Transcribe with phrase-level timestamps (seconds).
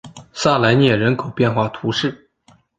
[0.33, 2.27] 萨莱涅人口变化图示